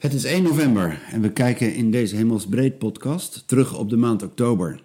Het 0.00 0.12
is 0.12 0.24
1 0.24 0.42
november 0.42 1.02
en 1.10 1.20
we 1.20 1.32
kijken 1.32 1.74
in 1.74 1.90
deze 1.90 2.16
Hemelsbreed 2.16 2.78
podcast 2.78 3.48
terug 3.48 3.78
op 3.78 3.90
de 3.90 3.96
maand 3.96 4.22
oktober. 4.22 4.82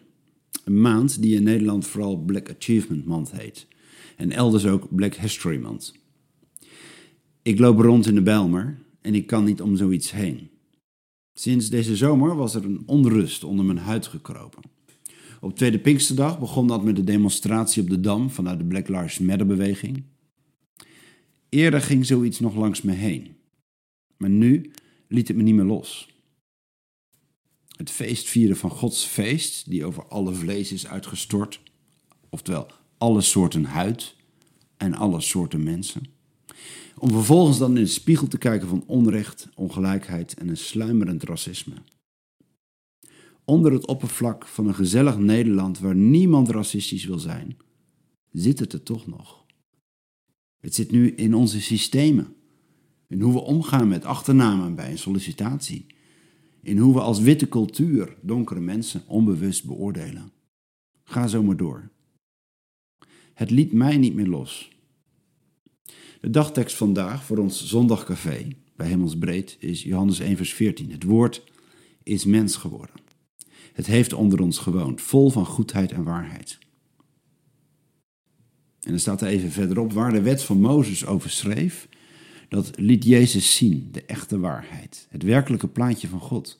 Een 0.64 0.82
maand 0.82 1.21
die 1.21 1.36
in 1.36 1.43
Nederland 1.43 1.88
vooral 1.88 2.18
Black 2.18 2.50
Achievement 2.50 3.05
Month 3.05 3.32
heet. 3.32 3.68
En 4.18 4.32
elders 4.32 4.65
ook 4.65 4.96
Black 4.96 5.14
History 5.14 5.57
Month. 5.57 5.93
Ik 7.41 7.59
loop 7.59 7.79
rond 7.79 8.07
in 8.07 8.15
de 8.15 8.21
Bijlmer 8.21 8.78
en 9.01 9.15
ik 9.15 9.28
kan 9.28 9.43
niet 9.43 9.61
om 9.61 9.75
zoiets 9.75 10.11
heen. 10.11 10.50
Sinds 11.34 11.70
deze 11.70 11.95
zomer 11.95 12.36
was 12.36 12.55
er 12.55 12.66
een 12.66 12.83
onrust 12.86 13.43
onder 13.43 13.66
mijn 13.66 13.77
huid 13.77 14.07
gekropen. 14.07 14.63
Op 15.41 15.55
Tweede 15.55 15.79
Pinksterdag 15.79 16.39
begon 16.39 16.68
dat 16.68 16.83
met 16.83 16.96
de 16.96 17.04
demonstratie 17.04 17.82
op 17.82 17.89
de 17.89 18.00
Dam 18.00 18.29
vanuit 18.29 18.60
de 18.60 18.66
Black 18.66 18.88
Lives 18.88 19.19
Matter 19.19 19.47
beweging. 19.47 20.04
Eerder 21.50 21.82
ging 21.82 22.05
zoiets 22.05 22.39
nog 22.39 22.55
langs 22.55 22.82
me 22.82 22.91
heen. 22.91 23.36
Maar 24.18 24.29
nu 24.29 24.71
liet 25.07 25.27
het 25.27 25.37
me 25.37 25.43
niet 25.43 25.55
meer 25.55 25.65
los. 25.65 26.09
Het 27.75 27.91
feestvieren 27.91 28.57
van 28.57 28.69
Gods 28.69 29.05
feest, 29.05 29.69
die 29.69 29.86
over 29.86 30.07
alle 30.07 30.33
vlees 30.33 30.71
is 30.71 30.87
uitgestort, 30.87 31.61
oftewel 32.30 32.67
alle 32.97 33.22
soorten 33.22 33.66
huid 33.66 34.16
en 34.77 34.94
alle 34.94 35.22
soorten 35.22 35.63
mensen. 35.63 36.03
Om 36.97 37.11
vervolgens 37.11 37.58
dan 37.58 37.77
in 37.77 37.83
de 37.83 37.89
spiegel 37.89 38.27
te 38.27 38.38
kijken 38.38 38.67
van 38.67 38.83
onrecht, 38.88 39.49
ongelijkheid 39.55 40.33
en 40.33 40.47
een 40.47 40.58
sluimerend 40.58 41.23
racisme. 41.23 41.75
Onder 43.45 43.72
het 43.72 43.88
oppervlak 43.88 44.47
van 44.47 44.67
een 44.67 44.75
gezellig 44.75 45.17
Nederland 45.17 45.80
waar 45.80 45.95
niemand 45.95 46.49
racistisch 46.49 47.05
wil 47.05 47.19
zijn, 47.19 47.58
zit 48.31 48.59
het 48.59 48.73
er 48.73 48.83
toch 48.83 49.08
nog. 49.08 49.45
Het 50.59 50.75
zit 50.75 50.91
nu 50.91 51.11
in 51.11 51.33
onze 51.33 51.61
systemen. 51.61 52.35
In 53.08 53.22
hoe 53.22 53.34
we 53.34 53.39
omgaan 53.39 53.88
met 53.88 54.06
achternamen 54.06 54.75
bij 54.75 54.92
een 54.92 54.98
sollicitatie. 54.98 55.86
In 56.61 56.78
hoe 56.78 56.94
we 56.94 57.02
als 57.02 57.20
witte 57.20 57.48
cultuur 57.48 58.16
donkere 58.22 58.59
mensen 58.59 59.03
onbewust 59.08 59.66
beoordelen. 59.66 60.31
Ga 61.03 61.28
zo 61.28 61.44
maar 61.44 61.58
door. 61.58 61.89
Het 63.33 63.50
liet 63.50 63.72
mij 63.72 63.98
niet 63.98 64.14
meer 64.14 64.28
los. 64.28 64.72
De 66.22 66.30
dagtekst 66.30 66.76
vandaag 66.76 67.23
voor 67.23 67.38
ons 67.38 67.67
zondagcafé 67.67 68.48
bij 68.76 68.88
Hemelsbreed 68.88 69.58
is 69.59 69.83
Johannes 69.83 70.20
1 70.20 70.38
vers 70.38 70.53
14. 70.53 70.92
Het 70.92 71.03
woord 71.03 71.44
is 72.03 72.26
mens 72.26 72.56
geworden. 72.56 72.95
Het 73.73 73.86
heeft 73.86 74.14
onder 74.14 74.42
ons 74.42 74.58
gewoond, 74.58 75.02
vol 75.02 75.30
van 75.30 75.45
goedheid 75.45 75.92
en 75.92 76.03
waarheid. 76.03 76.58
En 78.81 78.92
dan 78.92 79.00
staat 79.00 79.22
er 79.22 79.28
even 79.28 79.52
verderop 79.52 79.94
waar 79.94 80.11
de 80.11 80.22
wet 80.22 80.44
van 80.44 80.59
Mozes 80.59 81.06
over 81.06 81.30
schreef. 81.30 81.88
Dat 82.49 82.79
liet 82.79 83.03
Jezus 83.03 83.55
zien, 83.55 83.89
de 83.91 84.05
echte 84.05 84.39
waarheid, 84.39 85.07
het 85.09 85.23
werkelijke 85.23 85.67
plaatje 85.67 86.07
van 86.07 86.19
God. 86.19 86.57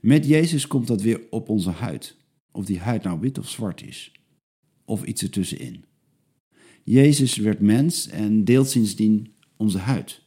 Met 0.00 0.26
Jezus 0.26 0.66
komt 0.66 0.86
dat 0.86 1.02
weer 1.02 1.20
op 1.30 1.48
onze 1.48 1.70
huid, 1.70 2.16
of 2.50 2.64
die 2.64 2.78
huid 2.78 3.02
nou 3.02 3.20
wit 3.20 3.38
of 3.38 3.48
zwart 3.48 3.82
is, 3.82 4.12
of 4.84 5.04
iets 5.04 5.22
ertussenin. 5.22 5.84
Jezus 6.84 7.36
werd 7.36 7.60
mens 7.60 8.08
en 8.08 8.44
deelt 8.44 8.70
sindsdien 8.70 9.34
onze 9.56 9.78
huid. 9.78 10.22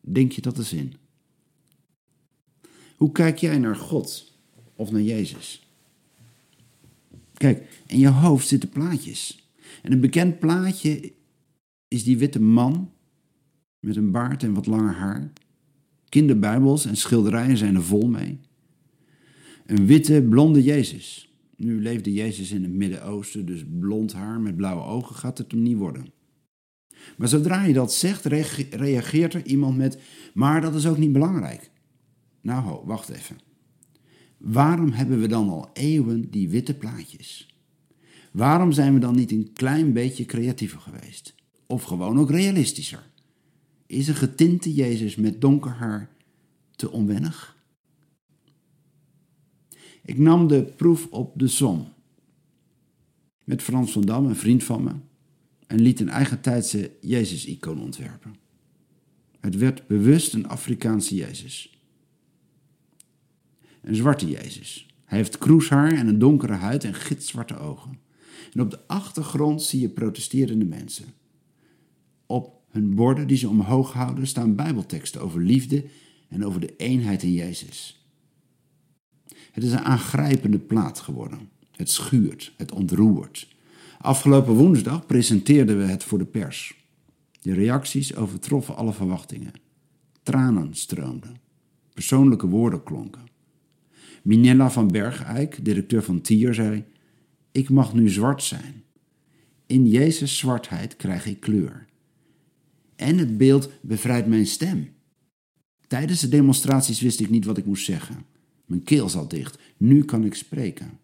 Denk 0.00 0.32
je 0.32 0.40
dat 0.40 0.58
eens 0.58 0.72
in? 0.72 0.94
Hoe 2.96 3.12
kijk 3.12 3.38
jij 3.38 3.58
naar 3.58 3.76
God 3.76 4.32
of 4.74 4.90
naar 4.90 5.02
Jezus? 5.02 5.66
Kijk, 7.34 7.82
in 7.86 7.98
je 7.98 8.08
hoofd 8.08 8.48
zitten 8.48 8.68
plaatjes. 8.68 9.48
En 9.82 9.92
een 9.92 10.00
bekend 10.00 10.38
plaatje 10.38 11.12
is 11.88 12.04
die 12.04 12.18
witte 12.18 12.40
man 12.40 12.92
met 13.80 13.96
een 13.96 14.10
baard 14.10 14.42
en 14.42 14.54
wat 14.54 14.66
langer 14.66 14.94
haar. 14.94 15.32
Kinderbijbels 16.08 16.86
en 16.86 16.96
schilderijen 16.96 17.56
zijn 17.56 17.74
er 17.74 17.84
vol 17.84 18.08
mee. 18.08 18.40
Een 19.66 19.86
witte, 19.86 20.22
blonde 20.22 20.62
Jezus. 20.62 21.32
Nu 21.56 21.82
leefde 21.82 22.12
Jezus 22.12 22.50
in 22.50 22.62
het 22.62 22.72
Midden-Oosten, 22.72 23.46
dus 23.46 23.64
blond 23.78 24.12
haar 24.12 24.40
met 24.40 24.56
blauwe 24.56 24.82
ogen 24.82 25.16
gaat 25.16 25.38
het 25.38 25.50
hem 25.50 25.62
niet 25.62 25.76
worden. 25.76 26.12
Maar 27.16 27.28
zodra 27.28 27.64
je 27.64 27.72
dat 27.72 27.92
zegt, 27.92 28.24
reageert 28.70 29.34
er 29.34 29.46
iemand 29.46 29.76
met: 29.76 29.98
Maar 30.34 30.60
dat 30.60 30.74
is 30.74 30.86
ook 30.86 30.98
niet 30.98 31.12
belangrijk. 31.12 31.70
Nou, 32.40 32.62
ho, 32.62 32.82
wacht 32.86 33.08
even. 33.08 33.36
Waarom 34.36 34.92
hebben 34.92 35.20
we 35.20 35.26
dan 35.26 35.48
al 35.48 35.70
eeuwen 35.72 36.30
die 36.30 36.48
witte 36.48 36.74
plaatjes? 36.74 37.56
Waarom 38.32 38.72
zijn 38.72 38.94
we 38.94 39.00
dan 39.00 39.14
niet 39.14 39.30
een 39.30 39.50
klein 39.52 39.92
beetje 39.92 40.24
creatiever 40.24 40.80
geweest? 40.80 41.34
Of 41.66 41.82
gewoon 41.82 42.18
ook 42.18 42.30
realistischer? 42.30 43.10
Is 43.88 44.08
een 44.08 44.14
getinte 44.14 44.74
Jezus 44.74 45.16
met 45.16 45.40
donker 45.40 45.70
haar 45.70 46.10
te 46.76 46.90
onwennig? 46.90 47.56
Ik 50.02 50.18
nam 50.18 50.48
de 50.48 50.62
proef 50.62 51.06
op 51.10 51.38
de 51.38 51.48
som. 51.48 51.88
Met 53.44 53.62
Frans 53.62 53.92
van 53.92 54.02
Dam, 54.02 54.26
een 54.26 54.36
vriend 54.36 54.64
van 54.64 54.82
me, 54.82 54.92
en 55.66 55.80
liet 55.80 56.00
een 56.00 56.08
eigen 56.08 56.40
tijdse 56.40 56.90
Jezus-icoon 57.00 57.80
ontwerpen. 57.80 58.36
Het 59.40 59.56
werd 59.56 59.86
bewust 59.86 60.34
een 60.34 60.48
Afrikaanse 60.48 61.14
Jezus. 61.14 61.82
Een 63.82 63.94
zwarte 63.94 64.28
Jezus. 64.30 64.86
Hij 65.04 65.18
heeft 65.18 65.38
kroeshaar 65.38 65.92
en 65.92 66.06
een 66.06 66.18
donkere 66.18 66.52
huid 66.52 66.84
en 66.84 66.94
gitzwarte 66.94 67.58
ogen. 67.58 67.98
En 68.52 68.60
op 68.60 68.70
de 68.70 68.86
achtergrond 68.86 69.62
zie 69.62 69.80
je 69.80 69.88
protesterende 69.88 70.64
mensen. 70.64 71.06
Op 72.26 72.57
hun 72.78 72.94
borden 72.94 73.26
die 73.26 73.36
ze 73.36 73.48
omhoog 73.48 73.92
houden 73.92 74.26
staan 74.26 74.54
bijbelteksten 74.54 75.20
over 75.20 75.40
liefde 75.40 75.84
en 76.28 76.44
over 76.44 76.60
de 76.60 76.76
eenheid 76.76 77.22
in 77.22 77.32
Jezus. 77.32 78.06
Het 79.52 79.64
is 79.64 79.72
een 79.72 79.78
aangrijpende 79.78 80.58
plaat 80.58 80.98
geworden. 80.98 81.48
Het 81.76 81.90
schuurt, 81.90 82.52
het 82.56 82.72
ontroert. 82.72 83.48
Afgelopen 84.00 84.54
woensdag 84.54 85.06
presenteerden 85.06 85.78
we 85.78 85.84
het 85.84 86.04
voor 86.04 86.18
de 86.18 86.24
pers. 86.24 86.76
De 87.40 87.54
reacties 87.54 88.16
overtroffen 88.16 88.76
alle 88.76 88.92
verwachtingen. 88.92 89.52
Tranen 90.22 90.74
stroomden. 90.74 91.36
Persoonlijke 91.94 92.46
woorden 92.46 92.82
klonken. 92.82 93.26
Minella 94.22 94.70
van 94.70 94.88
Bergijk, 94.88 95.64
directeur 95.64 96.02
van 96.02 96.20
Tier, 96.20 96.54
zei: 96.54 96.84
Ik 97.52 97.68
mag 97.68 97.94
nu 97.94 98.08
zwart 98.08 98.42
zijn. 98.42 98.82
In 99.66 99.86
Jezus' 99.86 100.38
zwartheid 100.38 100.96
krijg 100.96 101.26
ik 101.26 101.40
kleur. 101.40 101.87
En 102.98 103.18
het 103.18 103.36
beeld 103.36 103.70
bevrijdt 103.80 104.26
mijn 104.26 104.46
stem. 104.46 104.88
Tijdens 105.86 106.20
de 106.20 106.28
demonstraties 106.28 107.00
wist 107.00 107.20
ik 107.20 107.30
niet 107.30 107.44
wat 107.44 107.58
ik 107.58 107.64
moest 107.64 107.84
zeggen. 107.84 108.24
Mijn 108.64 108.82
keel 108.82 109.08
zat 109.08 109.30
dicht. 109.30 109.58
Nu 109.76 110.04
kan 110.04 110.24
ik 110.24 110.34
spreken. 110.34 110.98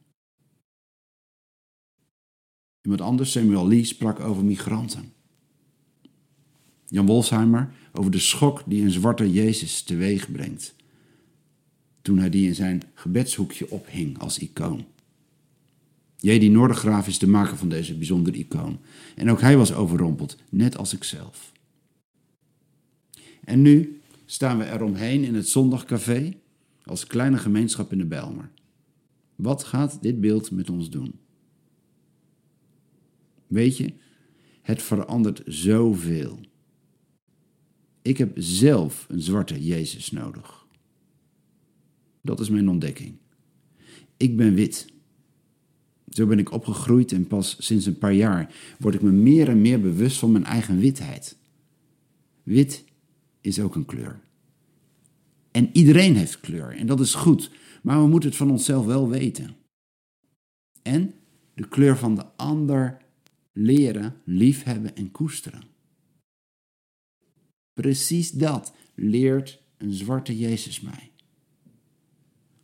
Iemand 2.83 3.01
anders, 3.01 3.33
Samuel 3.33 3.69
Lee, 3.69 3.85
sprak 3.85 4.21
over 4.21 4.45
migranten. 4.45 5.13
Jan 6.87 7.07
Wolfsheimer 7.07 7.73
over 7.93 8.11
de 8.11 8.19
schok 8.19 8.63
die 8.67 8.83
een 8.83 8.91
zwarte 8.91 9.33
Jezus 9.33 9.83
teweeg 9.83 10.33
brengt. 10.33 10.75
Toen 12.03 12.19
hij 12.19 12.31
die 12.31 12.47
in 12.47 12.55
zijn 12.55 12.83
gebedshoekje 12.95 13.71
ophing 13.71 14.19
als 14.19 14.39
icoon. 14.39 14.85
J.D. 16.17 16.51
Noordergraaf 16.51 17.07
is 17.07 17.19
de 17.19 17.27
maker 17.27 17.57
van 17.57 17.69
deze 17.69 17.95
bijzondere 17.95 18.39
icoon. 18.39 18.79
En 19.17 19.31
ook 19.31 19.41
hij 19.41 19.57
was 19.57 19.75
overrompeld, 19.75 20.37
net 20.49 20.77
als 20.77 20.95
ikzelf. 20.95 21.53
En 23.45 23.63
nu 23.63 24.01
staan 24.25 24.59
we 24.59 24.65
eromheen 24.65 25.25
in 25.25 25.35
het 25.35 25.49
zondagcafé 25.49 26.35
als 26.85 27.07
kleine 27.07 27.39
gemeenschap 27.39 27.93
in 27.93 27.99
de 27.99 28.07
Bijlmer. 28.07 28.51
Wat 29.37 29.65
gaat 29.65 30.03
dit 30.03 30.21
beeld 30.21 30.51
met 30.51 30.71
ons 30.71 30.91
doen? 30.91 31.19
Weet 33.47 33.77
je, 33.77 33.93
het 34.63 34.83
verandert 34.83 35.43
zoveel. 35.47 36.41
Ik 38.03 38.19
heb 38.19 38.33
zelf 38.35 39.07
een 39.09 39.21
zwarte 39.21 39.65
Jezus 39.65 40.11
nodig. 40.11 40.67
Dat 42.21 42.41
is 42.41 42.49
mijn 42.49 42.69
ontdekking. 42.69 43.17
Ik 44.17 44.37
ben 44.37 44.55
wit. 44.55 44.93
Zo 46.09 46.27
ben 46.27 46.39
ik 46.39 46.53
opgegroeid 46.53 47.13
en 47.13 47.27
pas 47.27 47.57
sinds 47.59 47.87
een 47.87 47.99
paar 47.99 48.13
jaar 48.13 48.55
word 48.79 48.95
ik 48.95 49.03
me 49.03 49.11
meer 49.11 49.49
en 49.49 49.61
meer 49.61 49.81
bewust 49.81 50.19
van 50.19 50.33
mijn 50.33 50.45
eigen 50.45 50.79
witheid. 50.79 51.37
Wit 52.43 52.85
is 53.45 53.61
ook 53.61 53.75
een 53.75 53.85
kleur. 53.85 54.21
En 55.51 55.71
iedereen 55.73 56.17
heeft 56.17 56.41
kleur 56.41 56.77
en 56.77 56.87
dat 56.87 57.01
is 57.01 57.15
goed, 57.15 57.51
maar 57.83 58.01
we 58.03 58.09
moeten 58.09 58.29
het 58.29 58.39
van 58.39 58.51
onszelf 58.51 58.87
wel 58.87 59.09
weten. 59.09 59.57
En 60.83 61.15
de 61.55 61.69
kleur 61.69 61.97
van 61.97 62.15
de 62.15 62.27
ander 62.37 62.97
leren, 63.53 64.21
liefhebben 64.25 64.97
en 64.97 65.11
koesteren. 65.11 65.63
Precies 67.73 68.31
dat 68.31 68.75
leert 68.95 69.63
een 69.77 69.93
zwarte 69.93 70.39
Jezus 70.39 70.81
mij. 70.81 71.11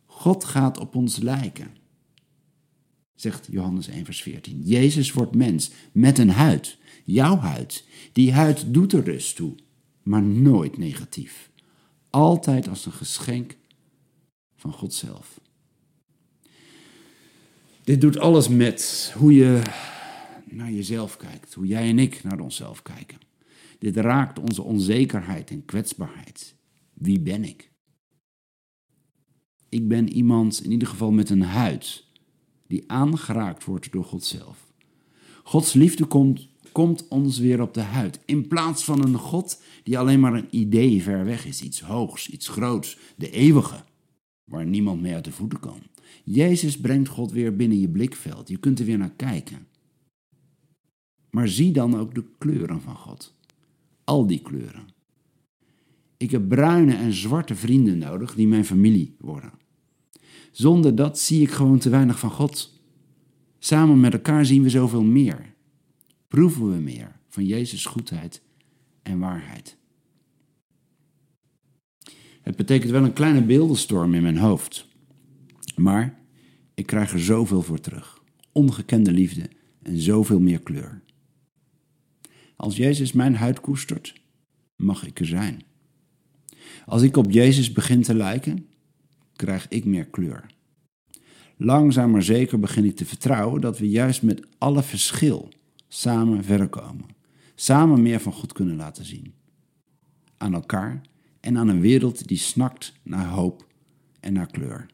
God 0.05 0.43
gaat 0.43 0.77
op 0.77 0.95
ons 0.95 1.17
lijken, 1.17 1.75
zegt 3.15 3.47
Johannes 3.51 3.87
1, 3.87 4.05
vers 4.05 4.21
14. 4.21 4.61
Jezus 4.61 5.11
wordt 5.11 5.35
mens 5.35 5.71
met 5.91 6.17
een 6.17 6.29
huid, 6.29 6.77
jouw 7.05 7.37
huid. 7.37 7.85
Die 8.13 8.33
huid 8.33 8.73
doet 8.73 8.93
er 8.93 9.03
rust 9.03 9.35
toe, 9.35 9.55
maar 10.03 10.23
nooit 10.23 10.77
negatief 10.77 11.51
Altijd 12.11 12.67
als 12.67 12.85
een 12.85 12.91
geschenk 12.91 13.57
van 14.55 14.73
God 14.73 14.93
zelf. 14.93 15.39
Dit 17.83 18.01
doet 18.01 18.17
alles 18.17 18.47
met 18.47 19.13
hoe 19.17 19.33
je 19.33 19.61
naar 20.45 20.71
jezelf 20.71 21.17
kijkt, 21.17 21.53
hoe 21.53 21.65
jij 21.65 21.89
en 21.89 21.99
ik 21.99 22.23
naar 22.23 22.39
onszelf 22.39 22.81
kijken. 22.81 23.17
Dit 23.79 23.95
raakt 23.95 24.39
onze 24.39 24.61
onzekerheid 24.61 25.49
en 25.49 25.65
kwetsbaarheid. 25.65 26.55
Wie 26.93 27.19
ben 27.19 27.43
ik? 27.43 27.71
Ik 29.69 29.87
ben 29.87 30.09
iemand, 30.09 30.63
in 30.63 30.71
ieder 30.71 30.87
geval 30.87 31.11
met 31.11 31.29
een 31.29 31.41
huid, 31.41 32.05
die 32.67 32.83
aangeraakt 32.87 33.63
wordt 33.63 33.91
door 33.91 34.05
God 34.05 34.23
zelf. 34.23 34.73
Gods 35.43 35.73
liefde 35.73 36.05
komt, 36.05 36.47
komt 36.71 37.07
ons 37.07 37.39
weer 37.39 37.61
op 37.61 37.73
de 37.73 37.81
huid. 37.81 38.19
In 38.25 38.47
plaats 38.47 38.83
van 38.83 39.03
een 39.03 39.17
God 39.17 39.61
die 39.83 39.99
alleen 39.99 40.19
maar 40.19 40.33
een 40.33 40.47
idee 40.49 41.01
ver 41.01 41.25
weg 41.25 41.45
is, 41.45 41.61
iets 41.61 41.81
hoogs, 41.81 42.29
iets 42.29 42.47
groots, 42.47 42.97
de 43.15 43.29
eeuwige, 43.29 43.83
waar 44.43 44.65
niemand 44.65 45.01
mee 45.01 45.13
uit 45.13 45.25
de 45.25 45.31
voeten 45.31 45.59
kan. 45.59 45.81
Jezus 46.23 46.79
brengt 46.79 47.09
God 47.09 47.31
weer 47.31 47.55
binnen 47.55 47.79
je 47.79 47.89
blikveld. 47.89 48.49
Je 48.49 48.57
kunt 48.57 48.79
er 48.79 48.85
weer 48.85 48.97
naar 48.97 49.13
kijken. 49.15 49.67
Maar 51.29 51.47
zie 51.47 51.71
dan 51.71 51.97
ook 51.97 52.15
de 52.15 52.23
kleuren 52.37 52.81
van 52.81 52.95
God. 52.95 53.35
Al 54.03 54.27
die 54.27 54.41
kleuren. 54.41 54.87
Ik 56.17 56.31
heb 56.31 56.47
bruine 56.47 56.95
en 56.95 57.13
zwarte 57.13 57.55
vrienden 57.55 57.97
nodig 57.97 58.35
die 58.35 58.47
mijn 58.47 58.65
familie 58.65 59.15
worden. 59.19 59.51
Zonder 60.51 60.95
dat 60.95 61.19
zie 61.19 61.41
ik 61.41 61.51
gewoon 61.51 61.79
te 61.79 61.89
weinig 61.89 62.19
van 62.19 62.31
God. 62.31 62.79
Samen 63.59 63.99
met 63.99 64.13
elkaar 64.13 64.45
zien 64.45 64.63
we 64.63 64.69
zoveel 64.69 65.03
meer. 65.03 65.53
Proeven 66.31 66.71
we 66.71 66.77
meer 66.77 67.19
van 67.29 67.45
Jezus' 67.45 67.85
goedheid 67.85 68.41
en 69.03 69.19
waarheid. 69.19 69.77
Het 72.41 72.55
betekent 72.55 72.91
wel 72.91 73.03
een 73.03 73.13
kleine 73.13 73.43
beeldenstorm 73.43 74.13
in 74.13 74.21
mijn 74.21 74.37
hoofd. 74.37 74.87
Maar 75.75 76.19
ik 76.73 76.85
krijg 76.85 77.13
er 77.13 77.19
zoveel 77.19 77.61
voor 77.61 77.79
terug. 77.79 78.21
Ongekende 78.51 79.11
liefde 79.11 79.49
en 79.81 79.97
zoveel 79.97 80.39
meer 80.39 80.59
kleur. 80.59 81.01
Als 82.55 82.77
Jezus 82.77 83.11
mijn 83.11 83.35
huid 83.35 83.59
koestert, 83.59 84.21
mag 84.75 85.07
ik 85.07 85.19
er 85.19 85.25
zijn. 85.25 85.63
Als 86.85 87.01
ik 87.01 87.17
op 87.17 87.31
Jezus 87.31 87.71
begin 87.71 88.01
te 88.01 88.15
lijken, 88.15 88.67
krijg 89.35 89.67
ik 89.67 89.85
meer 89.85 90.05
kleur. 90.05 90.45
Langzaam 91.57 92.11
maar 92.11 92.23
zeker 92.23 92.59
begin 92.59 92.85
ik 92.85 92.95
te 92.95 93.05
vertrouwen 93.05 93.61
dat 93.61 93.79
we 93.79 93.89
juist 93.89 94.21
met 94.21 94.47
alle 94.57 94.83
verschil 94.83 95.49
samen 95.93 96.43
verder 96.43 96.69
komen. 96.69 97.05
Samen 97.55 98.01
meer 98.01 98.19
van 98.19 98.33
God 98.33 98.53
kunnen 98.53 98.75
laten 98.75 99.05
zien. 99.05 99.33
Aan 100.37 100.53
elkaar 100.53 101.01
en 101.39 101.57
aan 101.57 101.67
een 101.67 101.81
wereld 101.81 102.27
die 102.27 102.37
snakt 102.37 102.93
naar 103.03 103.27
hoop 103.27 103.67
en 104.19 104.33
naar 104.33 104.51
kleur. 104.51 104.85